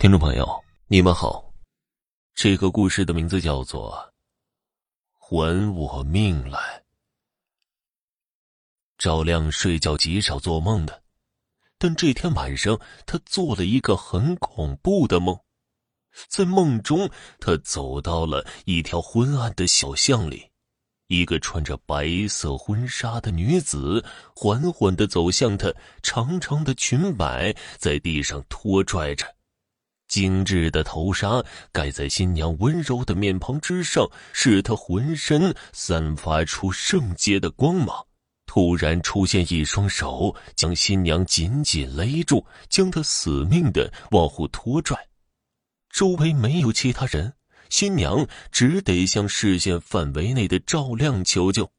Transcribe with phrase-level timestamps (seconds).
[0.00, 1.52] 听众朋友，你们好，
[2.34, 4.10] 这个故事的名字叫做
[5.18, 6.58] 《还我命来》。
[8.96, 11.02] 赵亮睡觉极少做梦的，
[11.76, 15.38] 但这天晚上他做了一个很恐怖的梦。
[16.28, 20.50] 在梦中，他走到了一条昏暗的小巷里，
[21.08, 24.02] 一个穿着白色婚纱的女子
[24.34, 25.70] 缓缓的走向他，
[26.02, 29.36] 长长的裙摆在地上拖拽着。
[30.10, 38.04] 精致的头纱盖在新娘温柔的面庞之上，使她浑身散发出圣洁的光芒。
[38.44, 44.98] 突然出现一双手，将新娘紧紧勒住，将她死命的往后拖拽。
[45.88, 47.32] 周围没有其他人，
[47.68, 51.70] 新娘只得向视线范围内的赵亮求救。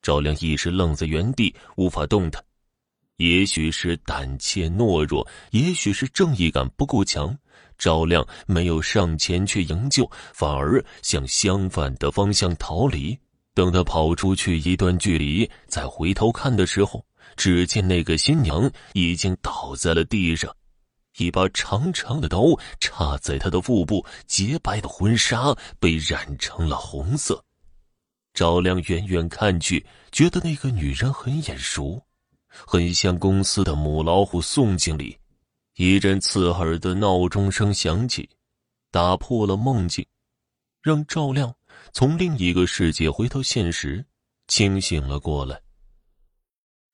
[0.00, 2.42] 赵亮一时愣在原地，无法动弹。
[3.18, 7.36] 也许是胆怯懦弱，也许是正义感不够强。
[7.78, 13.18] 赵亮没有上前去营救，反而向相反的方向逃离。
[13.54, 17.04] 等他跑出去一段距离，再回头看的时候，
[17.36, 20.54] 只见那个新娘已经倒在了地上，
[21.16, 22.44] 一把长长的刀
[22.78, 27.44] 插在她的腹部，洁白的婚纱被染成了红色。
[28.32, 32.00] 赵亮远远看去，觉得那个女人很眼熟，
[32.48, 35.18] 很像公司的母老虎宋经理。
[35.78, 38.28] 一阵刺耳的闹钟声响起，
[38.90, 40.04] 打破了梦境，
[40.82, 41.54] 让赵亮
[41.92, 44.04] 从另一个世界回到现实，
[44.48, 45.62] 清醒了过来。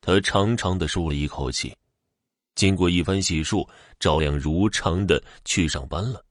[0.02, 1.74] 他长长的舒了一口气，
[2.56, 3.66] 经过一番洗漱，
[3.98, 6.22] 赵亮如常的去上班了。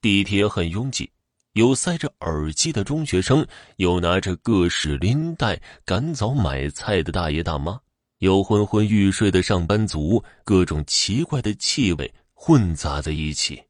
[0.00, 1.12] 地铁很拥挤，
[1.52, 7.78] 有塞着耳机的中学生，有拿着各式拎袋赶早买菜的大爷大妈。
[8.20, 13.62] 有昏昏欲睡的上班族，各种奇怪的气味混杂在一起。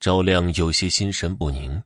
[0.00, 1.80] 赵亮有些心神不宁，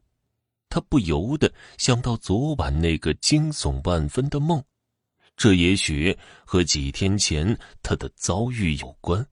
[0.70, 4.64] 他不由得想到昨晚那个惊悚万分的梦，
[5.36, 9.26] 这也许和几天前他的遭遇有关。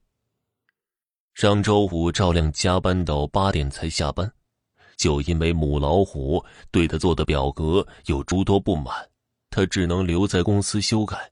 [1.33, 4.31] 上周五，赵亮加班到八点才下班，
[4.97, 8.93] 就因为母老虎对他做的表格有诸多不满，
[9.49, 11.31] 他只能留在公司修改。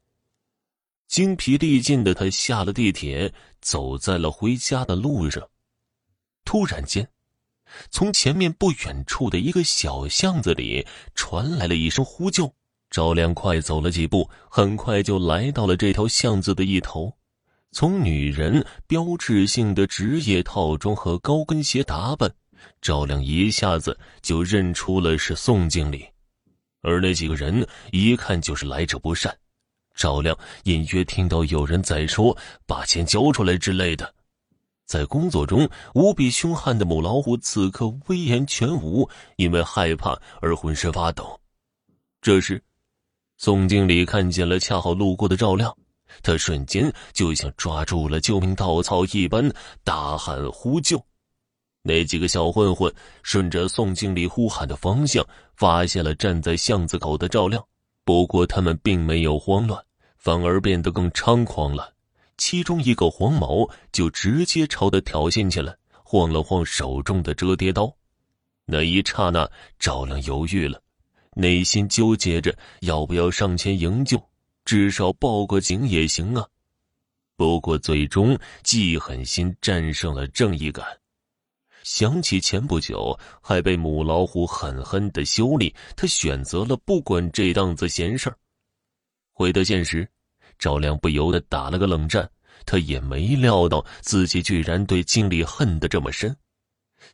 [1.13, 3.31] 精疲力尽的他下了地铁，
[3.61, 5.47] 走在了回家的路上。
[6.43, 7.07] 突然间，
[7.91, 12.51] 从前面不远处的一个小巷子里传来了一声呼救。
[12.89, 17.15] 赵亮快走了几步，很快就来到了这条巷子的一头。
[17.71, 22.33] 从女人标志性的职业套装和高跟鞋打扮，
[22.81, 26.07] 赵亮一下子就认出了是宋经理，
[26.81, 29.37] 而那几个人一看就是来者不善。
[29.93, 34.13] 赵亮隐约听到有人在说“把钱交出来”之类的。
[34.85, 41.39] 在工作中无比凶悍的母老虎此刻威严全无，因为害怕而浑身发抖。
[42.21, 42.61] 这时，
[43.37, 45.75] 宋经理看见了恰好路过的赵亮，
[46.21, 49.51] 他瞬间就像抓住了救命稻草一般，
[49.83, 51.01] 大喊呼救。
[51.81, 52.93] 那几个小混混
[53.23, 57.63] 顺着宋经理呼喊的方向，发现了站在巷子口的赵亮。
[58.05, 59.83] 不过他们并没有慌乱，
[60.17, 61.93] 反而变得更猖狂了。
[62.37, 67.95] 其中一个黄毛就直接朝他挑衅起来，晃了晃手中的折叠刀。
[68.65, 70.81] 那一刹那，赵亮犹豫了，
[71.35, 74.21] 内心纠结着要不要上前营救，
[74.65, 76.45] 至少报个警也行啊。
[77.35, 80.85] 不过最终，记狠心战胜了正义感。
[81.83, 88.37] 想起前不久还被母老虎狠狠的修理，他选择了不管这档子闲事儿。
[89.31, 90.09] 回到现实，
[90.57, 92.29] 赵亮不由得打了个冷战，
[92.65, 96.35] 他也没料到自己居然对经理恨得这么深。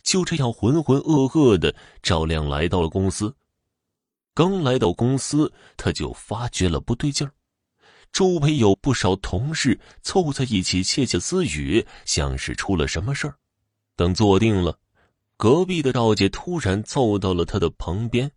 [0.03, 3.35] 就这样浑浑噩噩的，赵亮来到了公司。
[4.35, 7.33] 刚来到公司，他就发觉了不对劲儿，
[8.11, 13.35] 周围有不少同事凑在一起窃窃私语，像是出了什么事儿。
[13.99, 14.79] 等坐定了，
[15.35, 18.31] 隔壁的赵姐突然凑到了他的旁边。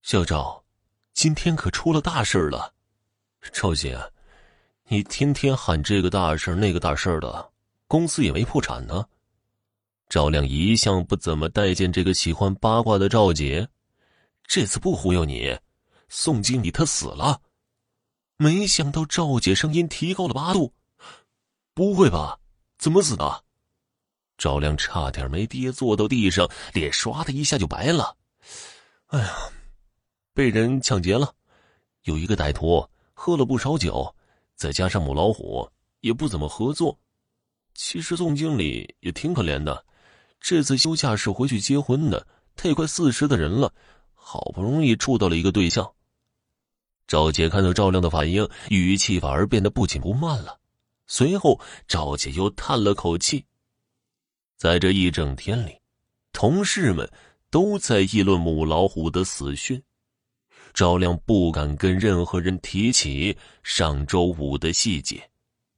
[0.00, 0.64] 小赵，
[1.12, 2.72] 今天可出了大事了。
[3.52, 4.00] 赵姐，
[4.86, 7.52] 你天天喊这个大事那个大事的，
[7.86, 9.04] 公司也没破产呢。
[10.08, 13.68] 赵亮一向不怎么待见这个喜欢八卦的赵姐，
[14.44, 15.54] 这次不忽悠你，
[16.08, 17.42] 宋经理他死了。
[18.38, 20.72] 没想到赵姐声音提高了八度，
[21.74, 22.40] 不会吧？
[22.78, 23.44] 怎么死的？
[24.38, 28.16] 赵亮差点没跌坐到地上，脸唰的一下就白了。
[29.08, 29.36] 哎呀，
[30.32, 31.34] 被人抢劫了！
[32.04, 34.14] 有一个歹徒喝了不少酒，
[34.54, 35.68] 再加上母老虎
[36.00, 36.96] 也不怎么合作，
[37.74, 39.84] 其实宋经理也挺可怜的，
[40.40, 42.24] 这次休假是回去结婚的。
[42.54, 43.72] 他也快四十的人了，
[44.14, 45.92] 好不容易处到了一个对象。
[47.06, 50.58] 赵姐看到赵亮的反应，语气反而变得不紧不慢了。
[51.06, 53.44] 随后，赵姐又叹了口气。
[54.58, 55.80] 在这一整天里，
[56.32, 57.08] 同事们
[57.48, 59.80] 都在议论母老虎的死讯。
[60.74, 65.30] 赵亮不敢跟任何人提起上周五的细节。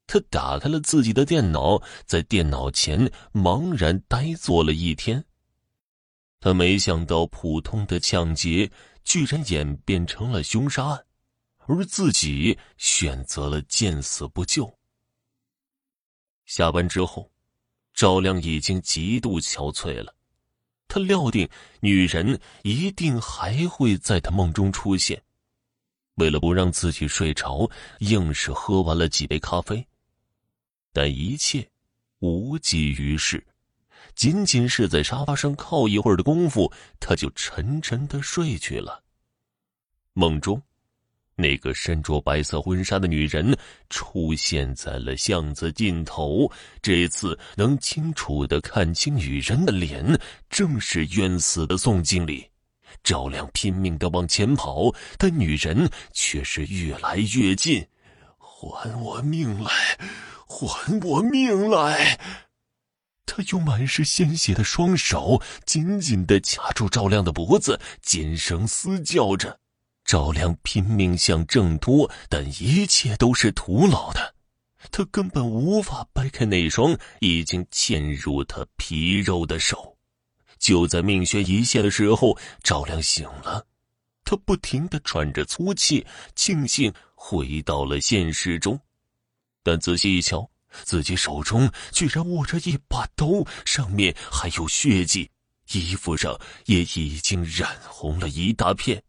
[0.06, 5.22] 他打开了自己的电脑，在电脑前茫然呆坐了一天。
[6.40, 8.70] 他没想到，普通的抢劫
[9.04, 11.04] 居然演变成了凶杀案，
[11.66, 14.74] 而自己选择了见死不救。
[16.46, 17.30] 下班之后，
[18.00, 20.14] 赵亮已经极度憔悴了。
[20.88, 21.46] 他料定
[21.80, 25.22] 女人一定还会在他梦中出现，
[26.14, 29.86] 为了不让自己睡着，硬是喝完了几杯咖啡。
[30.94, 31.68] 但一切
[32.20, 33.46] 无济于事，
[34.14, 39.04] 仅仅是在沙发上靠一会儿的功夫，他就沉沉的睡去了。
[40.14, 40.62] 梦中，
[41.40, 43.56] 那个身着白色婚纱的女人
[43.88, 46.50] 出现在了巷子尽头。
[46.82, 50.04] 这次能清楚的看清女人的脸，
[50.50, 52.46] 正是冤死的宋经理。
[53.02, 57.86] 赵亮拼命的往前跑，但女人却是越来越近。
[58.36, 59.70] 还我命来！
[60.46, 62.18] 还我命来！
[63.24, 69.59] 他用满是鲜血的双手紧紧的掐住赵亮的脖子，尖声嘶叫着。
[70.10, 74.34] 赵亮拼命想挣脱，但一切都是徒劳的。
[74.90, 79.96] 他根本无法掰开那双已经嵌入他皮肉的手。
[80.58, 83.64] 就在命悬一线的时候，赵亮醒了。
[84.24, 86.04] 他不停的喘着粗气，
[86.34, 88.76] 庆幸回到了现实中。
[89.62, 90.50] 但仔细一瞧，
[90.82, 93.26] 自己手中居然握着一把刀，
[93.64, 95.30] 上面还有血迹，
[95.70, 96.36] 衣服上
[96.66, 99.00] 也已经染红了一大片。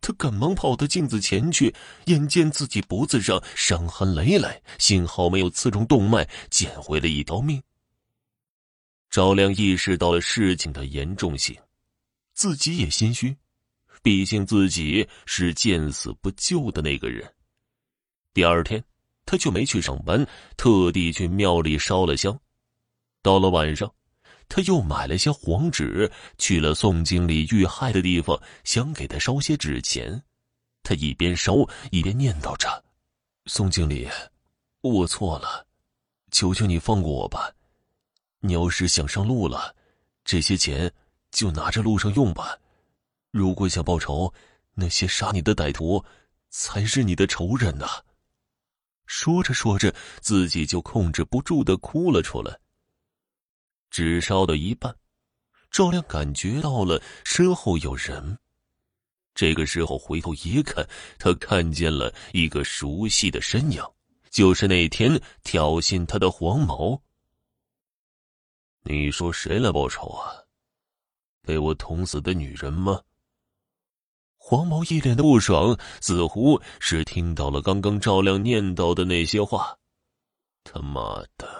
[0.00, 1.74] 他赶忙跑到镜子前去，
[2.06, 7.62] 眼见自己脖子上伤痕累累，幸好没有刺中动脉，捡回了一条命。
[9.10, 11.56] 赵亮意识到了事情的严重性，
[12.32, 13.36] 自己也心虚，
[14.02, 17.32] 毕竟自己是见死不救的那个人。
[18.32, 18.82] 第二天。
[19.26, 20.26] 他就没去上班，
[20.56, 22.36] 特地去庙里烧了香。
[23.22, 23.94] 到了晚上，
[24.50, 30.20] 他又买了些黄纸，去了宋经理遇害的地方，想给他烧些纸钱。
[30.82, 31.54] 他一边烧
[31.92, 32.84] 一边念叨着
[33.46, 34.08] ：“宋经理，
[34.80, 35.64] 我错了，
[36.32, 37.48] 求求你放过我吧。
[38.40, 39.76] 你要是想上路了，
[40.24, 40.92] 这些钱
[41.30, 42.58] 就拿着路上用吧。
[43.30, 44.34] 如果想报仇，
[44.74, 46.04] 那些杀你的歹徒
[46.48, 47.86] 才是你的仇人呢。”
[49.06, 52.58] 说着说着，自己就控制不住的哭了出来。
[53.90, 54.94] 纸烧到一半，
[55.70, 58.38] 赵亮感觉到了身后有人。
[59.34, 60.86] 这个时候回头一看，
[61.18, 63.82] 他看见了一个熟悉的身影，
[64.30, 67.00] 就是那天挑衅他的黄毛。
[68.82, 70.32] 你说谁来报仇啊？
[71.42, 73.00] 被我捅死的女人吗？
[74.36, 79.76] 黄毛一脸的不爽，似乎是听到了刚刚赵亮念叨的那些话。
[80.64, 81.59] 他妈的，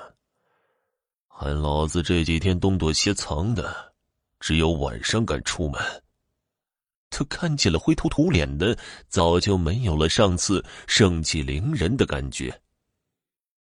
[1.42, 3.94] 看老子这几天东躲西藏的，
[4.40, 5.80] 只有晚上敢出门。
[7.08, 8.76] 他看见了灰头土脸的，
[9.08, 12.60] 早就没有了上次盛气凌人的感觉。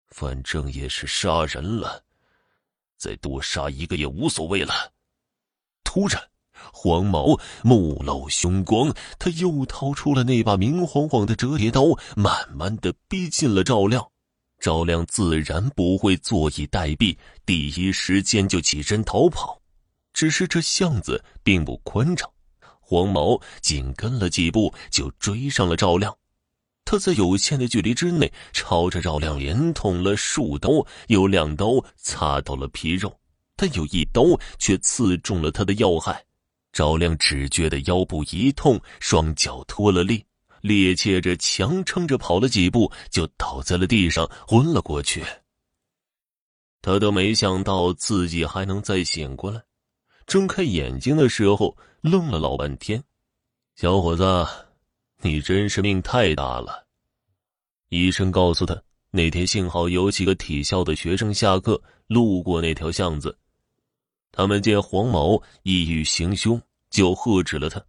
[0.10, 2.04] 反正也是杀人了，
[2.98, 4.92] 再多杀一个也无所谓了。
[5.86, 6.22] 突然。
[6.72, 11.82] 黄毛目露凶光，他又掏出了那把明晃晃的折叠刀，
[12.16, 14.13] 慢慢的逼近了赵亮。
[14.64, 19.62] 赵亮自然不会坐以待毙，第一时间就起身逃跑。
[20.14, 22.32] 只是这巷子并不宽敞，
[22.80, 26.16] 黄毛紧跟了几步就追上了赵亮。
[26.86, 30.70] 他在有限的距离之内，朝着赵亮连捅了数刀，
[31.08, 33.14] 有两刀擦到了皮肉，
[33.58, 34.24] 但有一刀
[34.58, 36.24] 却刺中了他的要害。
[36.72, 40.24] 赵亮只觉得腰部一痛，双脚脱了力，
[40.64, 45.24] 趔趄着强撑着跑了几步，就倒在了地上，昏了过去。
[46.82, 49.62] 他都没想到自己还能再醒过来，
[50.26, 53.04] 睁开眼睛的时候愣了老半天。
[53.76, 54.48] 小伙子，
[55.22, 56.86] 你真是命太大了。
[57.90, 63.38] 医生告诉他，那天幸好有几个体校的学生下课路过那条巷子。
[64.32, 67.84] 他们见黄毛意欲行凶，就喝止了他。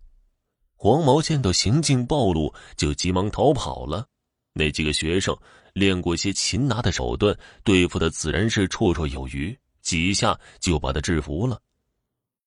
[0.84, 4.06] 黄毛见到行径暴露，就急忙逃跑了。
[4.52, 5.34] 那几个学生
[5.72, 11.58] 练过些擒拿的手段，对付的自然是绰绰有余，几下就把他制服了。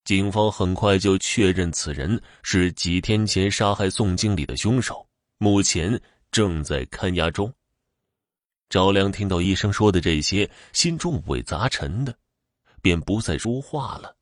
[0.03, 5.03] 警方很快就确认此人是几天前杀害宋经理的凶手，
[5.39, 7.51] 目前正在看押中。
[8.69, 12.15] 赵亮听到医生说的这些，心中五味杂陈的，
[12.83, 14.15] 便不再说话了。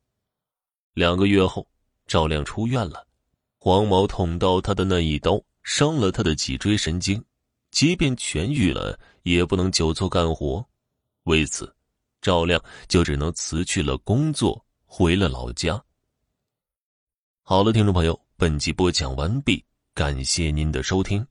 [0.94, 1.68] 两个月后，
[2.06, 3.06] 赵亮出院了，
[3.66, 7.20] 黄毛捅到他的那一刀伤了他的脊椎神经。
[7.72, 10.64] 即便痊愈了，也不能久坐干活。
[11.24, 11.74] 为此，
[12.22, 15.82] 赵亮就只能辞去了工作，回了老家。
[17.42, 21.26] 好了，听众朋友，本集播讲完毕，感谢您的收听。